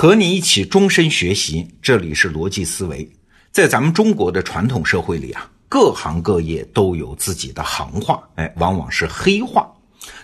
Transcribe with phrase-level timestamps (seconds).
[0.00, 3.10] 和你一起终身学习，这里是逻辑思维。
[3.50, 9.68] 在咱们中国的传统社会里啊，各行各业都有自己的行话，哎，往往是黑话。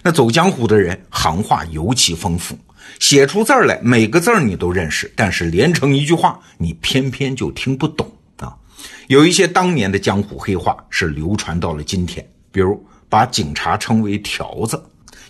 [0.00, 2.56] 那走江湖的人行话尤其丰富，
[3.00, 8.54] 写出字儿来，每个字儿你都认识，但是连成一句话，你偏偏就听不懂啊。
[9.08, 14.80] 有一些当年的江湖黑话是流传到了今天，比如把警察称为条子，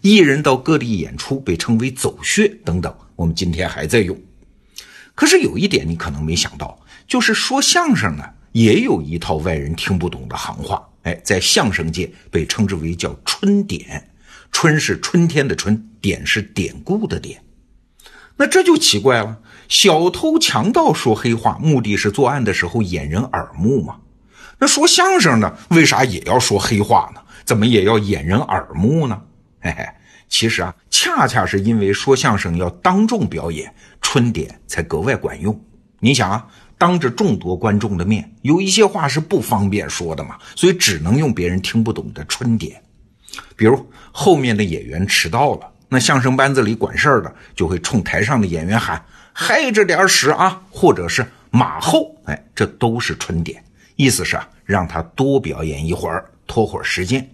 [0.03, 4.15] 艺人到各地演出被称为走穴等等，我们今天还在用。
[5.15, 10.89] 可是有一点你可能没想到，就是说相声呢，也有一套外人听不懂的行话。
[11.03, 14.11] 哎，在相声界被称之为叫春典，
[14.51, 17.43] 春是春天的春，典是典故的典。
[18.37, 19.39] 那这就奇怪了，
[19.69, 23.99] 小偷强盗说黑话，目的是作案的时候掩人耳目吗？
[24.59, 27.21] 那说相声呢，为啥也要说黑话呢？
[27.45, 29.23] 怎么也要掩人耳目呢？
[29.61, 29.87] 嘿嘿。
[30.37, 35.57] 其实啊，恰恰是因为说相声要当众表演，春点才格外管用。
[36.01, 36.45] 你想啊，
[36.77, 42.83] 当着众多观众的面，有一些话是不方便说的嘛，所以只能用别人听不懂的春点。
[43.55, 49.01] 比如后面的演员迟到了，那相声班子里管事儿的就会冲台上的演员喊
[49.33, 53.63] ：“嗨着点使啊！”或者是马后，哎，这都是春点，
[53.95, 57.25] 意思是啊，让他多表演一会儿，拖会儿时间。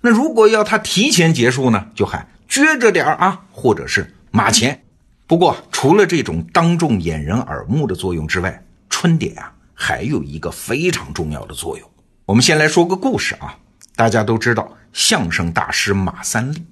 [0.00, 4.82] 那如果要他提前结束呢，就喊撅着点啊，或者是马前。
[5.26, 11.88] 不过除了这种当众掩人耳目的作用之外，春点啊还有一个非常重要的作用。
[12.26, 13.56] 我们先来说个故事啊，
[13.94, 16.64] 大家都知道相声大师马三立。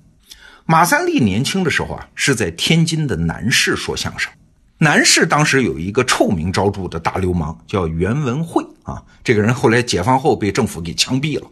[0.65, 4.33] 马三立年轻的时候啊，是在天津的南市说相声。
[4.79, 11.47] 南市当时有一个臭名昭著的大流氓叫袁文慧啊，这个人后来解放后被政府给枪毙了。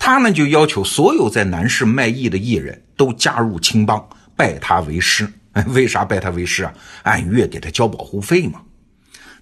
[0.00, 5.30] 他呢就要求所有在南市卖艺的艺人都加入青帮，拜他为师。
[5.52, 6.72] 哎， 为啥拜他为师啊？
[7.02, 8.62] 按月给他交保护费嘛。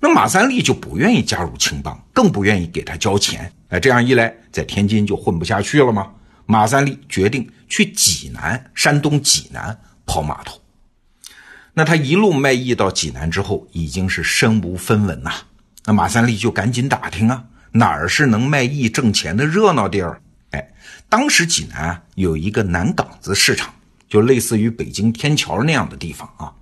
[0.00, 3.50] 那马三立就不愿意加入青帮，更不愿意给他交钱。
[3.68, 6.10] 哎，这样一来，在天津就混不下去了吗？
[6.46, 10.60] 马三立决定去济南，山东济南跑码头。
[11.74, 15.32] 那他一路卖艺到济南之后，已经是身无分文呐。
[15.84, 20.20] 那马三立就赶紧打听啊，哪儿是能卖艺挣钱的热闹地儿？
[20.50, 20.72] 哎，
[21.08, 23.74] 当时济南啊有一个南岗子市场，
[24.08, 26.52] 就类似于北京天桥那样的地方啊。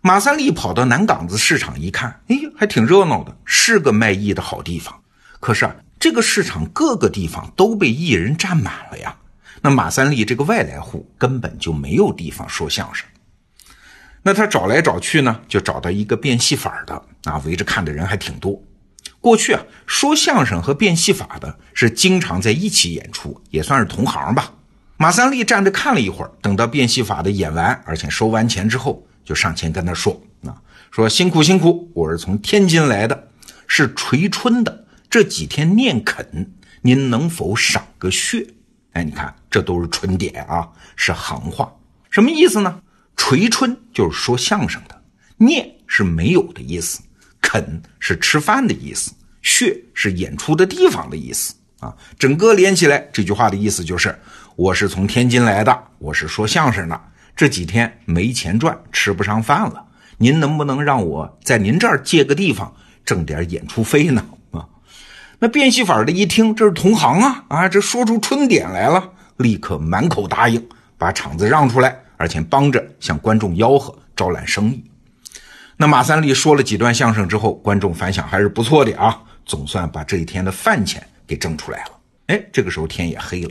[0.00, 4.94] 马三立跑到南岗子市场一看，哎，还挺热闹的，是个卖艺的好地方。
[5.40, 9.16] 可是啊，这个市场各个地方都被艺人占满了呀。
[9.62, 13.08] 那马三立这个外来户根本就没有地方说相声。
[14.22, 18.62] 那他找来找去呢，就找到一个变戏法的啊，围着看的人还挺多。
[19.24, 24.52] 过去啊，说相声和变戏法的是经常在一起演出，也算是同行吧。
[24.98, 30.54] 马三立站着看了一会儿，等到变戏法的演完，而且收完钱之后，就上前跟他说：“啊，
[30.90, 33.28] 说辛苦辛苦，我是从天津来的，
[33.66, 36.52] 是垂春的，这几天念恳，
[36.82, 38.46] 您能否赏个穴？”
[38.92, 41.72] 哎，你看，这都是春点啊，是行话，
[42.10, 42.78] 什么意思呢？
[43.16, 45.02] 垂春就是说相声的，
[45.38, 47.00] 念是没有的意思。
[47.54, 51.94] 本是吃饭的意思，穴是演出的地方的意思啊。
[52.18, 54.18] 整个连起来，这句话的意思就是：
[54.56, 57.00] 我是从天津来的，我是说相声的。
[57.36, 59.84] 这几天没钱赚，吃不上饭了，
[60.18, 64.26] 您能不能让我在您这儿借个地方挣点演出费呢？
[64.50, 64.66] 啊，
[65.38, 70.60] 那变戏法的一听，这是同行啊啊，这说出春点来了，立刻满口答应，
[70.98, 74.82] 把场子让出来，而且帮着向观众吆喝，招揽生意。
[75.76, 81.90] 那马三立说了几段相声之后，观众反响还是不错的啊，总算把这一天的饭钱给挣出来了。
[82.28, 83.50] 哎，这个时候天也黑了，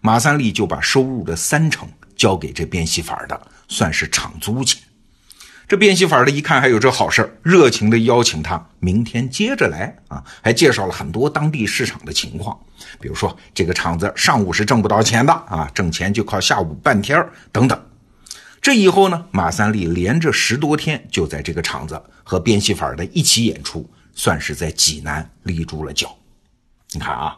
[0.00, 4.80] 马三立就把收入的三成交给这变戏法的，算是场租钱。
[5.66, 12.54] 这变戏法的一看还有这好事热情的邀请他明天接着来啊，还介绍了很多当地市场的情况，
[13.00, 17.80] 比如说这个厂子上午是挣不到钱的啊，挣钱就靠下午半天等等。
[18.62, 26.16] 这以后呢，马三立连着十多天就在这个场子和变戏法的一起演出，算是在济南立住了脚。
[26.92, 27.36] 你看啊，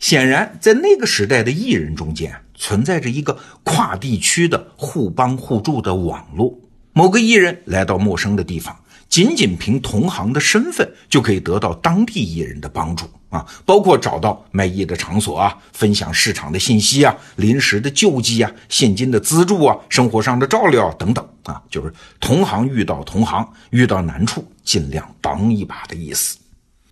[0.00, 6.54] 显然在那个时代的艺人中间存在着一个跨地区的互帮互助的网络。
[6.92, 8.78] 某个艺人来到陌生的地方。
[9.08, 26.38] 仅仅凭同行的身份就可以得到当地艺人的帮助啊，包括找到卖艺的场所啊，分享市场的信息啊，临时的救济啊，现金的资助啊，生活上的照料等等啊，就是同行遇到同行遇到难处，尽量帮一把的意思。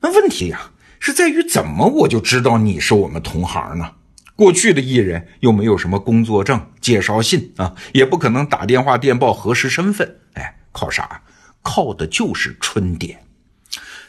[0.00, 0.70] 那问题呀，
[1.00, 3.90] 是在于怎么我就知道你是我们同行呢？
[4.36, 11.22] 过去的艺人又没有什么工作证、介绍信啊，也不可能打电话电报核实身份，哎，靠啥？
[11.62, 13.18] 靠的就是春典。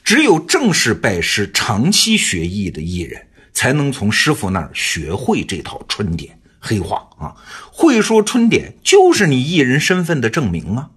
[0.06, 6.38] 只有正式拜师、长期学艺的艺人，才能从师傅那儿学会这套春典。
[6.60, 7.36] 黑话啊，
[7.72, 10.92] 会说春典就是你艺人身份的证明啊。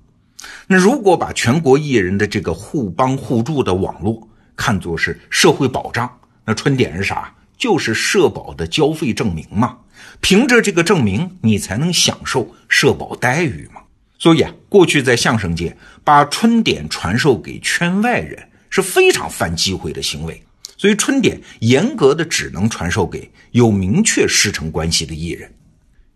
[0.67, 7.35] 那如果把全国艺人的这个互帮互助的网络看作是社会保障，那春典是啥？
[7.57, 9.79] 就是社保的交费证明嘛。
[10.21, 13.81] 凭着这个证明，你才能享受社保待遇嘛。
[14.19, 20.43] 所以啊，过去在相声界，把春典传授给圈外人是非常犯忌讳的行为。
[20.77, 25.53] 所以春典严格的只能传授给有明确师承关系的艺人。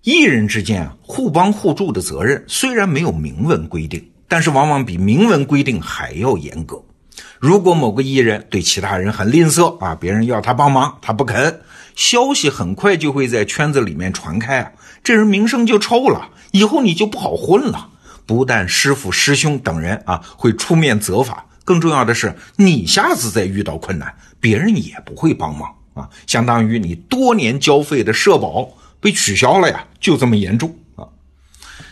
[0.03, 6.83] 艺人之间啊，互帮互助的责任虽然没有明文规定，但是往往比明文规定还要严格。
[7.39, 11.61] 如果某个艺人对其他人很吝啬啊，别人要他帮忙，他不肯，
[11.95, 14.73] 消息很快就会在圈子里面传开啊，
[15.03, 17.89] 这人名声就臭了，以后你就不好混了。
[18.27, 28.69] 不但师傅师兄等人啊会出面责罚，更重要的是，你下次再遇到困难，别人也不会帮忙啊，相当于你多年交费的社保。
[29.03, 31.03] 被取消了呀，就这么严重啊！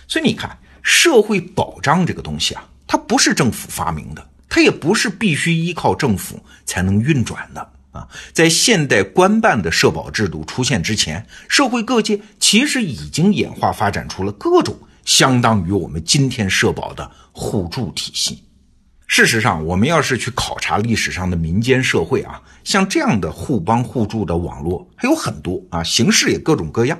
[0.06, 8.06] 所以你看，社会保障这个东西啊，它不是政府发明的，它也不是必须依靠政府才能运转的啊。
[8.32, 18.44] 在现代官办的社保制度出现之前，社会各界其实已经演化发展出了各种相当于我们今天社保的互助体系。
[19.12, 26.96] 事实上，我们要是去考察历史上的民间社会啊，像这样的互帮互助的网络还有很多啊，形式也各种各样。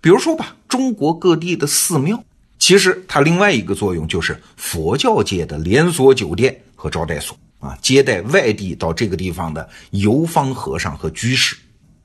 [0.00, 2.18] 比如说吧，中国各地的寺庙，
[2.58, 11.54] 其实它另外一个作用就是佛教界的连锁酒店和招待所啊，接待外地到这个地方的游方和尚和居士。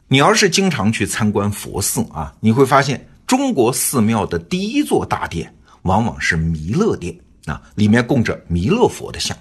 [0.10, 7.18] 你要是经常去参观佛寺啊，你会发现中国寺庙的第一座大殿往往是弥勒殿。
[7.46, 9.38] 啊，里面供着弥勒佛的像，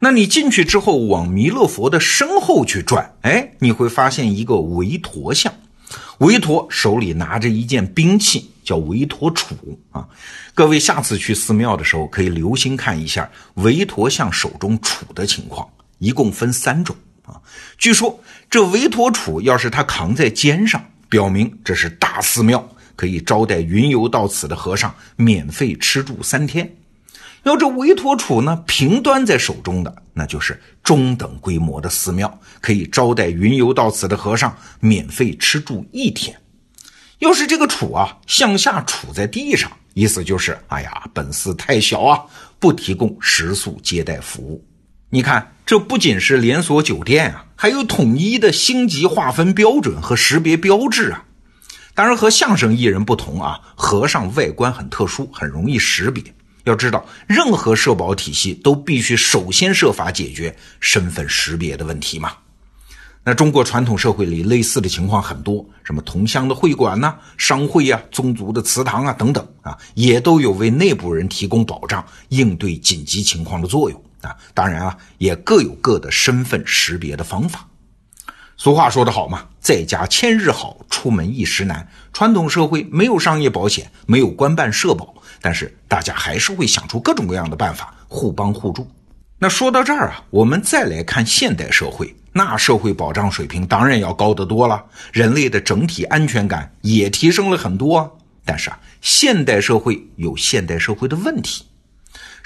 [0.00, 5.52] 那你进去之后往弥勒佛的身后去转，哎，你会发现一个韦陀像，
[6.18, 9.54] 韦陀手里拿着一件兵器，叫韦陀杵
[9.90, 10.06] 啊。
[10.54, 15.66] 各位下次去寺庙的时候，可以留心看一下韦陀像手中杵的情况，
[15.98, 17.40] 一共分三种啊。
[17.78, 26.70] 据说这韦陀杵要是他扛在肩上，表明这是大寺庙，可以招待云游到此的和尚免费吃住三天。
[27.44, 36.36] 要这韦陀杵呢，平端在手中的，那就是中等规模的寺庙，可以招待云游到此的和尚免费吃住一天。
[37.20, 42.20] 要是这个杵啊向下杵在地上，意思就是，哎呀，本寺太小啊，
[42.58, 44.64] 不提供食宿接待服务。
[45.10, 51.24] 你看，这不仅是连锁酒店啊，还有统一的星级划分标准和识别标志啊。
[51.94, 56.22] 当然，和相声艺人不同啊，和尚外观很特殊，很容易识别。
[56.68, 62.32] 要知道，任何社保体系都必须首先设法解决身份识别的问题嘛。
[63.24, 74.34] 那中国传统社会里类似的情况很多，什么同乡的会馆呐、商会啊、宗族的祠堂啊等等啊，也都有为内部人提供保障、应对紧急情况的作用啊。
[74.54, 77.68] 当然啊，也各有各的身份识别的方法。
[78.60, 81.86] 俗话说得好嘛，在家千日好，出门一时难。
[82.12, 85.14] 传统社会没有商业保险，没有官办社保。
[85.40, 88.90] 但是大家还是会想出各种各样的办法互帮互助。
[89.38, 98.18] 那说到这儿啊，我们再来看现代社会，那社会保障水平当然要高得多了，人类的整体安全感也提升了很多。
[98.44, 101.64] 但是啊，现代社会有现代社会的问题，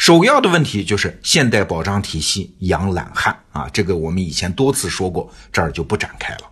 [0.02, 6.50] 首要的问题就是现代保障体系养懒汉啊，这个我们以前多次说过，这儿就不展开了。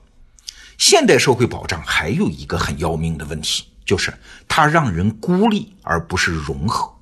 [0.79, 3.65] 现代社会保障还有一个很要命的问题。
[3.85, 4.15] 就是
[4.47, 6.95] 它让人孤立，而不是融合。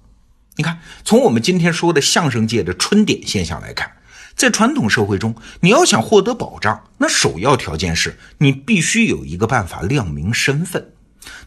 [0.57, 3.93] 你看，从我们今天说的相声界的春点现象来看，
[4.35, 10.93] 在传统社会中，你要想获得保障，那首要条件是你必须有一个办法亮明身份。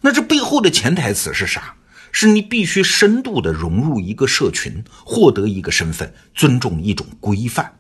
[0.01, 1.74] 那这背后的潜台词是啥？
[2.12, 7.74] 是你必须深度的融入一个社群，获得一个身份，尊重一种规范。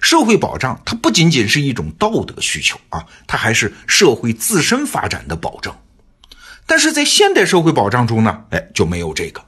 [0.00, 5.74] 社会保障它不仅仅是一种道德需求啊，它还是社会自身发展的保证。
[6.66, 9.42] 但是在现代社会保障中呢，哎，就没有这个。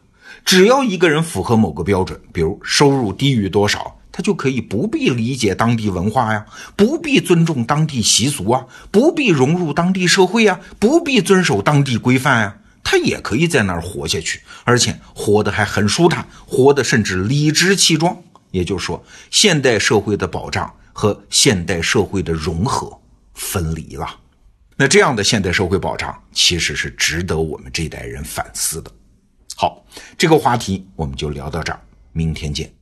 [0.45, 6.45] 只要一个人符合某个标准，比如收入低于多少，他就可以不必理解当地文化呀，
[6.76, 12.57] 不必尊重当地习俗啊，不必融入当地社会啊，不必遵守当地规范啊，
[12.88, 18.16] 他也可以在那儿活下去，而且活得还很舒坦，活得甚至理直气壮。
[18.52, 22.97] 也就是说，现代社会的保障和现代社会的融合
[23.35, 24.09] 分离了。
[24.76, 28.90] 那这样的现代社会保障其实是值得我们这代人反思的。
[29.57, 29.85] 好，
[30.16, 31.81] 这个话题我们就聊到这儿，
[32.12, 32.73] 明天见。